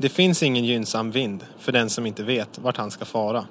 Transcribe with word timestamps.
Det 0.00 0.08
finns 0.08 0.42
ingen 0.42 0.64
gynnsam 0.64 1.10
vind 1.10 1.46
för 1.58 1.72
den 1.72 1.90
som 1.90 2.06
inte 2.06 2.22
vet 2.22 2.58
vart 2.58 2.76
han 2.76 2.90
ska 2.90 3.04
fara. 3.04 3.46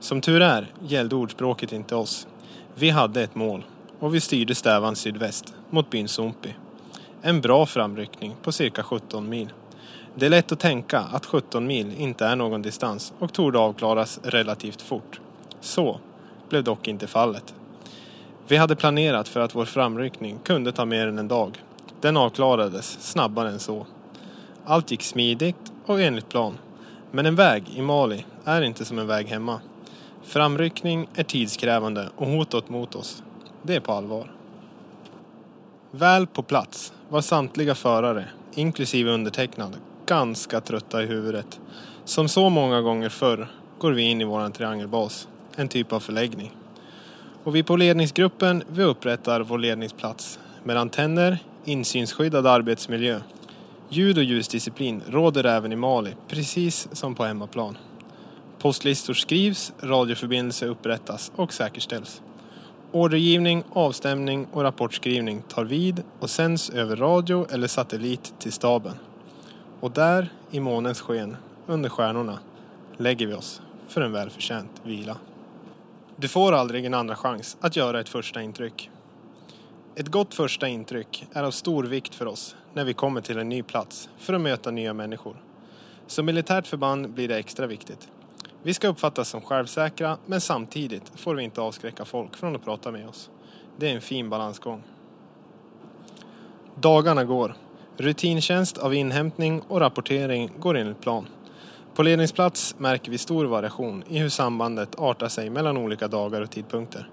Som 0.00 0.20
tur 0.20 0.42
är 0.42 0.72
gällde 0.82 1.16
ordspråket 1.16 1.72
inte 1.72 1.94
oss. 1.94 2.26
Vi 2.74 2.90
hade 2.90 3.22
ett 3.22 3.34
mål 3.34 3.64
och 4.00 4.14
vi 4.14 4.20
styrde 4.20 4.54
stävan 4.54 4.96
sydväst 4.96 5.54
mot 5.70 5.90
byn 5.90 6.08
Sumpi. 6.08 6.54
En 7.22 7.40
bra 7.40 7.66
framryckning 7.66 8.36
på 8.42 8.52
cirka 8.52 8.82
17 8.82 9.28
mil. 9.28 9.52
Det 10.14 10.26
är 10.26 10.30
lätt 10.30 10.52
att 10.52 10.60
tänka 10.60 11.00
att 11.00 11.26
17 11.26 11.66
mil 11.66 11.92
inte 11.98 12.26
är 12.26 12.36
någon 12.36 12.62
distans 12.62 13.12
och 13.18 13.32
torde 13.32 13.58
avklaras 13.58 14.20
relativt 14.22 14.82
fort. 14.82 15.20
Så 15.60 16.00
blev 16.48 16.64
dock 16.64 16.88
inte 16.88 17.06
fallet. 17.06 17.54
Vi 18.48 18.56
hade 18.56 18.76
planerat 18.76 19.28
för 19.28 19.40
att 19.40 19.54
vår 19.54 19.64
framryckning 19.64 20.38
kunde 20.44 20.72
ta 20.72 20.84
mer 20.84 21.06
än 21.06 21.18
en 21.18 21.28
dag. 21.28 21.62
Den 22.00 22.16
avklarades 22.16 22.98
snabbare 23.00 23.48
än 23.48 23.60
så. 23.60 23.86
Allt 24.66 24.90
gick 24.90 25.02
smidigt 25.02 25.72
och 25.86 26.00
enligt 26.00 26.28
plan. 26.28 26.58
Men 27.10 27.26
en 27.26 27.34
väg 27.34 27.64
i 27.74 27.82
Mali 27.82 28.24
är 28.44 28.62
inte 28.62 28.84
som 28.84 28.98
en 28.98 29.06
väg 29.06 29.26
hemma. 29.26 29.60
Framryckning 30.22 31.08
är 31.14 31.22
tidskrävande 31.22 32.08
och 32.16 32.26
hotet 32.26 32.68
mot 32.68 32.94
oss, 32.94 33.22
det 33.62 33.74
är 33.74 33.80
på 33.80 33.92
allvar. 33.92 34.30
Väl 35.90 36.26
på 36.26 36.42
plats 36.42 36.92
var 37.08 37.20
samtliga 37.20 37.74
förare, 37.74 38.24
inklusive 38.54 39.10
undertecknad, 39.10 39.76
ganska 40.06 40.60
trötta 40.60 41.02
i 41.02 41.06
huvudet. 41.06 41.60
Som 42.04 42.28
så 42.28 42.48
många 42.48 42.80
gånger 42.80 43.08
förr 43.08 43.48
går 43.78 43.92
vi 43.92 44.02
in 44.02 44.20
i 44.20 44.24
vår 44.24 44.48
triangelbas, 44.48 45.28
en 45.56 45.68
typ 45.68 45.92
av 45.92 46.00
förläggning. 46.00 46.56
Och 47.44 47.56
vi 47.56 47.62
på 47.62 47.76
ledningsgruppen, 47.76 48.62
vi 48.68 48.82
upprättar 48.82 49.40
vår 49.40 49.58
ledningsplats 49.58 50.38
med 50.62 50.76
antenner, 50.76 51.38
insynsskyddad 51.64 52.46
arbetsmiljö. 52.46 53.20
Ljud 53.94 54.18
och 54.18 54.24
ljusdisciplin 54.24 55.02
råder 55.08 55.44
även 55.44 55.72
i 55.72 55.76
Mali, 55.76 56.14
precis 56.28 56.88
som 56.92 57.14
på 57.14 57.24
hemmaplan. 57.24 57.78
Postlistor 58.58 59.14
skrivs, 59.14 59.72
radioförbindelser 59.80 60.68
upprättas 60.68 61.32
och 61.36 61.52
säkerställs. 61.52 62.22
Ordergivning, 62.92 63.64
avstämning 63.72 64.46
och 64.52 64.62
rapportskrivning 64.62 65.42
tar 65.48 65.64
vid 65.64 66.02
och 66.20 66.30
sänds 66.30 66.70
över 66.70 66.96
radio 66.96 67.46
eller 67.50 67.66
satellit 67.66 68.34
till 68.38 68.52
staben. 68.52 68.94
Och 69.80 69.90
där, 69.90 70.32
i 70.50 70.60
månens 70.60 71.00
sken, 71.00 71.36
under 71.66 71.88
stjärnorna, 71.88 72.38
lägger 72.96 73.26
vi 73.26 73.34
oss 73.34 73.62
för 73.88 74.00
en 74.00 74.12
välförtjänt 74.12 74.82
vila. 74.84 75.16
Du 76.16 76.28
får 76.28 76.52
aldrig 76.52 76.84
en 76.84 76.94
andra 76.94 77.16
chans 77.16 77.56
att 77.60 77.76
göra 77.76 78.00
ett 78.00 78.08
första 78.08 78.42
intryck. 78.42 78.90
Ett 79.96 80.08
gott 80.08 80.34
första 80.34 80.68
intryck 80.68 81.26
är 81.32 81.42
av 81.42 81.50
stor 81.50 81.84
vikt 81.84 82.14
för 82.14 82.26
oss 82.26 82.56
när 82.74 82.84
vi 82.84 82.94
kommer 82.94 83.20
till 83.20 83.38
en 83.38 83.48
ny 83.48 83.62
plats 83.62 84.08
för 84.18 84.34
att 84.34 84.40
möta 84.40 84.70
nya 84.70 84.92
människor. 84.92 85.36
Som 86.06 86.26
militärt 86.26 86.66
förband 86.66 87.10
blir 87.10 87.28
det 87.28 87.36
extra 87.36 87.66
viktigt. 87.66 88.08
Vi 88.62 88.74
ska 88.74 88.88
uppfattas 88.88 89.28
som 89.28 89.40
självsäkra 89.40 90.18
men 90.26 90.40
samtidigt 90.40 91.12
får 91.16 91.34
vi 91.34 91.42
inte 91.42 91.60
avskräcka 91.60 92.04
folk 92.04 92.36
från 92.36 92.56
att 92.56 92.64
prata 92.64 92.90
med 92.90 93.08
oss. 93.08 93.30
Det 93.76 93.90
är 93.90 93.94
en 93.94 94.00
fin 94.00 94.30
balansgång. 94.30 94.82
Dagarna 96.74 97.24
går. 97.24 97.54
Rutintjänst 97.96 98.78
av 98.78 98.94
inhämtning 98.94 99.60
och 99.68 99.80
rapportering 99.80 100.50
går 100.58 100.76
enligt 100.76 101.00
plan. 101.00 101.26
På 101.94 102.02
ledningsplats 102.02 102.74
märker 102.78 103.10
vi 103.10 103.18
stor 103.18 103.44
variation 103.44 104.04
i 104.08 104.18
hur 104.18 104.28
sambandet 104.28 104.98
artar 104.98 105.28
sig 105.28 105.50
mellan 105.50 105.76
olika 105.76 106.08
dagar 106.08 106.40
och 106.40 106.50
tidpunkter. 106.50 107.10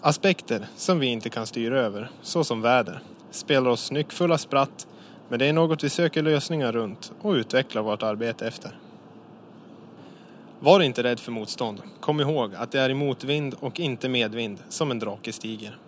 Aspekter 0.00 0.66
som 0.76 0.98
vi 0.98 1.06
inte 1.06 1.30
kan 1.30 1.46
styra 1.46 1.80
över, 1.80 2.10
såsom 2.22 2.62
väder, 2.62 3.00
spelar 3.32 3.70
oss 3.70 3.90
nyckfulla 3.90 4.38
spratt 4.38 4.86
men 5.28 5.38
det 5.38 5.46
är 5.46 5.52
något 5.52 5.84
vi 5.84 5.90
söker 5.90 6.22
lösningar 6.22 6.72
runt 6.72 7.12
och 7.20 7.32
utvecklar 7.32 7.82
vårt 7.82 8.02
arbete 8.02 8.46
efter. 8.46 8.78
Var 10.60 10.80
inte 10.80 11.02
rädd 11.02 11.20
för 11.20 11.32
motstånd. 11.32 11.82
Kom 12.00 12.20
ihåg 12.20 12.54
att 12.54 12.72
det 12.72 12.80
är 12.80 12.90
i 12.90 12.94
motvind 12.94 13.54
och 13.60 13.80
inte 13.80 14.08
medvind 14.08 14.58
som 14.68 14.90
en 14.90 14.98
drake 14.98 15.32
stiger. 15.32 15.78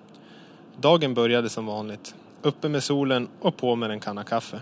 Dagen 0.80 1.14
började 1.14 1.48
som 1.48 1.66
vanligt. 1.66 2.14
Uppe 2.42 2.68
med 2.68 2.82
solen 2.82 3.28
och 3.40 3.56
på 3.56 3.76
med 3.76 3.90
en 3.90 4.00
kanna 4.00 4.24
kaffe. 4.24 4.60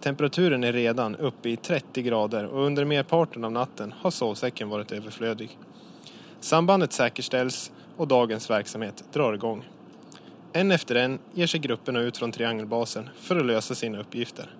Temperaturen 0.00 0.64
är 0.64 0.72
redan 0.72 1.16
uppe 1.16 1.48
i 1.48 1.56
30 1.56 2.02
grader 2.02 2.44
och 2.44 2.64
under 2.64 2.84
merparten 2.84 3.44
av 3.44 3.52
natten 3.52 3.94
har 4.00 4.10
sovsäcken 4.10 4.68
varit 4.68 4.92
överflödig. 4.92 5.58
Sambandet 6.40 6.92
säkerställs 6.92 7.72
och 7.96 8.08
dagens 8.08 8.50
verksamhet 8.50 9.04
drar 9.12 9.32
igång. 9.32 9.64
En 10.58 10.70
efter 10.70 10.94
en 10.94 11.18
ger 11.34 11.46
sig 11.46 11.60
grupperna 11.60 12.00
ut 12.00 12.16
från 12.16 12.32
triangelbasen 12.32 13.08
för 13.16 13.36
att 13.36 13.46
lösa 13.46 13.74
sina 13.74 14.00
uppgifter. 14.00 14.50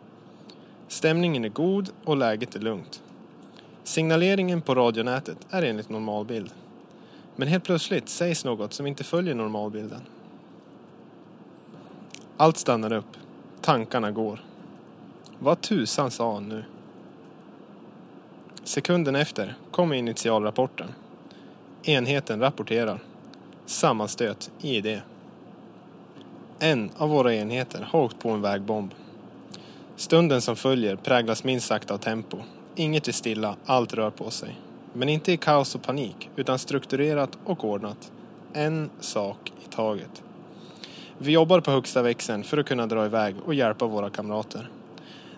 Stämningen 0.89 1.45
är 1.45 1.49
god 1.49 1.91
och 2.05 2.17
läget 2.17 2.57
är 2.57 2.61
lugnt. 2.61 3.03
Signaleringen 3.85 4.63
på 4.63 4.75
radionätet 4.75 5.37
är 5.51 5.63
enligt 5.63 5.89
normalbild. 5.89 6.51
Men 7.37 7.49
helt 7.49 7.65
plötsligt 7.65 8.09
sägs 8.09 8.45
något 8.45 8.73
som 8.73 8.87
inte 8.87 9.05
följer 9.05 9.35
normalbilden. 9.35 10.01
Allt 12.37 12.57
stannar 12.57 12.93
upp. 12.93 13.17
Tankarna 13.61 14.11
går. 14.11 14.45
Vad 15.39 15.61
tusan 15.61 16.11
sa 16.11 16.35
han 16.35 16.49
nu? 16.49 16.65
Sekunden 18.65 19.17
efter 19.17 19.55
kommer 19.71 19.97
initialrapporten. 19.97 20.89
Enheten 21.83 22.41
rapporterar. 22.41 23.03
Sammanstöt 23.67 24.51
i 24.61 24.77
idé. 24.77 25.03
En 26.61 26.91
av 26.97 27.09
våra 27.09 27.35
enheter 27.35 27.89
har 27.91 28.01
åkt 28.01 28.19
på 28.19 28.31
en 28.31 28.43
vägbomb. 28.43 28.95
Stunden 29.97 30.41
som 30.41 30.57
följer 30.57 30.97
präglas 30.97 31.45
minst 31.45 31.67
sagt 31.67 31.91
av 31.91 31.99
tempo. 31.99 32.39
Inget 32.77 33.09
är 33.09 33.13
stilla, 33.13 33.57
allt 33.67 33.95
rör 33.95 34.11
på 34.11 34.31
sig. 34.31 34.55
Men 34.93 35.09
inte 35.09 35.33
i 35.33 35.37
kaos 35.37 35.75
och 35.75 35.83
panik, 35.83 36.31
utan 36.37 36.59
strukturerat 36.59 37.39
och 37.45 37.65
ordnat. 37.65 38.13
En 38.53 38.91
sak 39.01 39.53
i 39.65 39.75
taget. 39.75 40.23
Vi 41.19 41.33
jobbar 41.33 41.61
på 41.61 41.71
högsta 41.71 42.03
växeln 42.03 42.45
för 42.45 42.59
att 42.59 42.67
kunna 42.67 42.87
dra 42.87 43.07
iväg 43.07 43.35
och 43.47 43.55
hjälpa 43.55 43.87
våra 43.87 44.11
kamrater. 44.11 44.71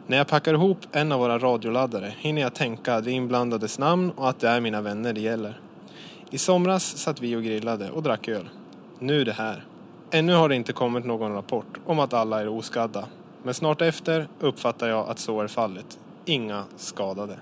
När 0.06 0.16
jag 0.16 0.28
packar 0.28 0.54
ihop 0.54 0.78
en 0.92 1.12
av 1.12 1.20
våra 1.20 1.38
radioladdare 1.38 2.14
hinner 2.18 2.42
jag 2.42 2.54
tänka 2.54 3.00
de 3.00 3.10
inblandades 3.10 3.78
namn 3.78 4.10
och 4.10 4.28
att 4.28 4.40
det 4.40 4.48
är 4.48 4.60
mina 4.60 4.80
vänner 4.80 5.12
det 5.12 5.20
gäller. 5.20 5.60
I 6.30 6.38
somras 6.38 6.96
satt 6.96 7.20
vi 7.20 7.36
och 7.36 7.42
grillade 7.42 7.90
och 7.90 8.02
drack 8.02 8.28
öl. 8.28 8.48
Nu 8.98 9.20
är 9.20 9.24
det 9.24 9.32
här. 9.32 9.66
Ännu 10.12 10.32
har 10.32 10.48
det 10.48 10.56
inte 10.56 10.72
kommit 10.72 11.04
någon 11.04 11.32
rapport 11.32 11.78
om 11.86 11.98
att 11.98 12.12
alla 12.12 12.40
är 12.40 12.48
oskadda. 12.48 13.04
Men 13.42 13.54
snart 13.54 13.82
efter 13.82 14.28
uppfattar 14.40 14.88
jag 14.88 15.08
att 15.08 15.18
så 15.18 15.40
är 15.40 15.48
fallet. 15.48 15.98
Inga 16.24 16.64
skadade. 16.76 17.38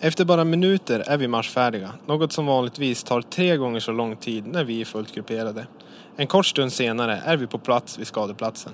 Efter 0.00 0.24
bara 0.24 0.44
minuter 0.44 1.00
är 1.06 1.16
vi 1.16 1.28
marschfärdiga, 1.28 1.92
något 2.06 2.32
som 2.32 2.46
vanligtvis 2.46 3.04
tar 3.04 3.22
tre 3.22 3.56
gånger 3.56 3.80
så 3.80 3.92
lång 3.92 4.16
tid 4.16 4.46
när 4.46 4.64
vi 4.64 4.80
är 4.80 4.84
fullt 4.84 5.14
grupperade. 5.14 5.66
En 6.16 6.26
kort 6.26 6.46
stund 6.46 6.72
senare 6.72 7.22
är 7.24 7.36
vi 7.36 7.46
på 7.46 7.58
plats 7.58 7.98
vid 7.98 8.06
skadeplatsen. 8.06 8.72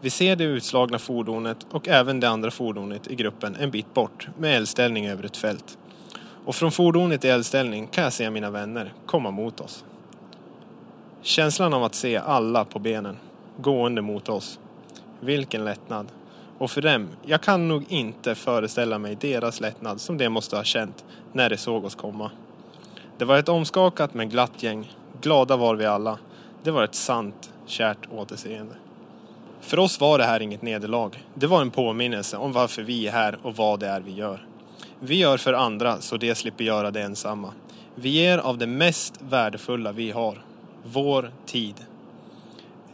Vi 0.00 0.10
ser 0.10 0.36
det 0.36 0.44
utslagna 0.44 0.98
fordonet 0.98 1.66
och 1.70 1.88
även 1.88 2.20
det 2.20 2.28
andra 2.28 2.50
fordonet 2.50 3.10
i 3.10 3.14
gruppen 3.14 3.56
en 3.60 3.70
bit 3.70 3.94
bort 3.94 4.28
med 4.38 4.56
eldställning 4.56 5.06
över 5.06 5.24
ett 5.24 5.36
fält. 5.36 5.78
Och 6.44 6.54
från 6.54 6.72
fordonet 6.72 7.24
i 7.24 7.28
eldställning 7.28 7.86
kan 7.86 8.04
jag 8.04 8.12
se 8.12 8.30
mina 8.30 8.50
vänner 8.50 8.92
komma 9.06 9.30
mot 9.30 9.60
oss. 9.60 9.84
Känslan 11.26 11.74
av 11.74 11.84
att 11.84 11.94
se 11.94 12.16
alla 12.16 12.64
på 12.64 12.78
benen, 12.78 13.16
gående 13.56 14.02
mot 14.02 14.28
oss. 14.28 14.58
Vilken 15.20 15.64
lättnad. 15.64 16.06
Och 16.58 16.70
för 16.70 16.82
dem, 16.82 17.08
jag 17.24 17.40
kan 17.40 17.68
nog 17.68 17.84
inte 17.88 18.34
föreställa 18.34 18.98
mig 18.98 19.16
deras 19.20 19.60
lättnad 19.60 20.00
som 20.00 20.18
de 20.18 20.28
måste 20.28 20.56
ha 20.56 20.64
känt 20.64 21.04
när 21.32 21.50
de 21.50 21.56
såg 21.56 21.84
oss 21.84 21.94
komma. 21.94 22.30
Det 23.18 23.24
var 23.24 23.38
ett 23.38 23.48
omskakat 23.48 24.14
men 24.14 24.28
glatt 24.28 24.62
gäng. 24.62 24.92
Glada 25.20 25.56
var 25.56 25.74
vi 25.74 25.86
alla. 25.86 26.18
Det 26.62 26.70
var 26.70 26.84
ett 26.84 26.94
sant, 26.94 27.50
kärt 27.66 28.08
återseende. 28.12 28.74
För 29.60 29.78
oss 29.78 30.00
var 30.00 30.18
det 30.18 30.24
här 30.24 30.42
inget 30.42 30.62
nederlag. 30.62 31.10
Det 31.34 31.46
var 31.46 31.60
en 31.60 31.70
påminnelse 31.70 32.36
om 32.36 32.52
varför 32.52 32.82
vi 32.82 33.08
är 33.08 33.12
här 33.12 33.38
och 33.42 33.56
vad 33.56 33.80
det 33.80 33.86
är 33.86 34.00
vi 34.00 34.12
gör. 34.12 34.46
Vi 35.00 35.18
gör 35.18 35.36
för 35.36 35.52
andra 35.52 36.00
så 36.00 36.16
de 36.16 36.34
slipper 36.34 36.64
göra 36.64 36.90
det 36.90 37.02
ensamma. 37.02 37.52
Vi 37.94 38.08
ger 38.08 38.38
av 38.38 38.58
det 38.58 38.66
mest 38.66 39.14
värdefulla 39.22 39.92
vi 39.92 40.10
har. 40.10 40.42
Vår 40.92 41.32
tid. 41.46 41.74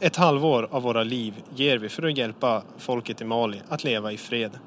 Ett 0.01 0.17
halvår 0.17 0.69
av 0.71 0.83
våra 0.83 1.03
liv 1.03 1.35
ger 1.55 1.79
vi 1.79 1.89
för 1.89 2.03
att 2.03 2.19
hjälpa 2.19 2.63
folket 2.79 3.21
i 3.21 3.25
Mali 3.25 3.61
att 3.69 3.85
leva 3.85 4.13
i 4.13 4.17
fred. 4.17 4.59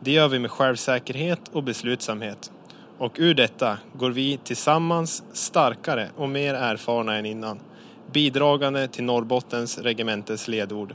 Det 0.00 0.12
gör 0.12 0.28
vi 0.28 0.38
med 0.38 0.50
självsäkerhet 0.50 1.40
och 1.52 1.62
beslutsamhet. 1.62 2.52
Och 2.98 3.12
ur 3.18 3.34
detta 3.34 3.78
går 3.92 4.10
vi 4.10 4.38
tillsammans 4.44 5.22
starkare 5.32 6.08
och 6.16 6.28
mer 6.28 6.54
erfarna 6.54 7.16
än 7.16 7.26
innan. 7.26 7.58
Bidragande 8.12 8.88
till 8.88 9.04
Norrbottens 9.04 9.78
regementes 9.78 10.48
ledord. 10.48 10.94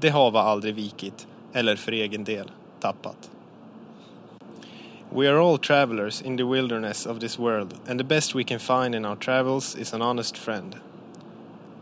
Det 0.00 0.08
hava 0.08 0.40
aldrig 0.40 0.74
vikit, 0.74 1.26
eller 1.52 1.76
för 1.76 1.92
egen 1.92 2.24
del 2.24 2.50
tappat. 2.80 3.30
We 5.10 5.30
are 5.30 5.38
all 5.38 5.58
travelers 5.58 6.22
in 6.22 6.36
the 6.36 6.44
wilderness 6.44 7.06
of 7.06 7.20
this 7.20 7.38
world 7.38 7.74
and 7.88 8.00
the 8.00 8.04
best 8.04 8.34
we 8.34 8.44
can 8.44 8.58
find 8.58 8.94
in 8.94 9.04
our 9.04 9.16
travels 9.16 9.76
is 9.76 9.94
an 9.94 10.02
honest 10.02 10.36
friend. 10.38 10.76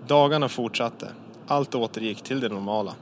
Dagarna 0.06 0.48
fortsatte. 0.48 1.08
Allt 1.46 1.74
återgick 1.74 2.22
till 2.22 2.40
det 2.40 2.48
normala. 2.48 2.94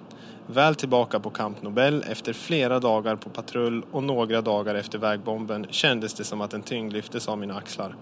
Väl 0.47 0.75
tillbaka 0.75 1.21
på 1.21 1.31
Camp 1.31 1.63
Nobel 1.63 2.05
efter 2.09 2.33
flera 2.33 2.81
dagar 2.81 3.17
på 3.17 3.31
patrull 3.31 3.85
och 3.93 4.03
några 4.03 4.41
dagar 4.41 4.75
efter 4.75 4.99
vägbomben 4.99 5.67
kändes 5.71 6.15
det 6.15 6.25
som 6.25 6.41
att 6.41 6.55
en 6.55 6.63
tyngd 6.63 6.93
lyftes 6.93 7.29
av 7.29 7.39
mina 7.39 7.57
axlar. 7.57 7.97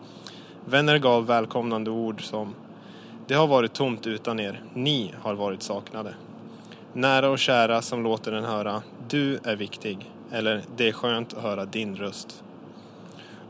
Vänner 0.65 0.99
gav 0.99 1.27
välkomnande 1.27 1.91
ord 1.91 2.25
som 2.25 2.55
Det 3.27 3.35
har 3.35 3.47
varit 3.47 3.73
tomt 3.73 4.07
utan 4.07 4.41
er, 4.41 4.63
ni 4.75 5.15
har 5.23 5.35
varit 5.35 5.63
saknade. 5.63 6.15
Nära 6.93 7.31
och 7.31 7.39
kära 7.39 7.83
som 7.83 8.03
låter 8.03 8.33
den 8.33 8.45
höra 8.45 8.83
Du 9.09 9.39
är 9.45 9.57
viktig 9.57 10.11
eller 10.33 10.63
Det 10.77 10.89
är 10.89 10.93
skönt 10.93 11.35
att 11.35 11.43
höra 11.43 11.65
din 11.65 11.97
röst. 11.97 12.45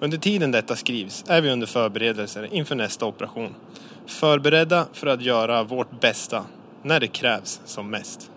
Under 0.03 0.19
tiden 0.19 0.51
detta 0.51 0.77
skrivs 0.77 1.25
är 1.29 1.41
vi 1.41 1.51
under 1.51 1.67
förberedelser 1.67 2.55
inför 2.55 2.75
nästa 2.75 3.07
operation. 3.07 3.55
Förberedda 4.07 4.87
för 4.93 5.07
att 5.07 5.23
göra 5.23 5.63
vårt 5.63 6.01
bästa 6.01 6.45
när 6.83 7.01
det 7.01 7.07
krävs 7.07 7.61
som 7.65 7.91
mest. 7.91 8.31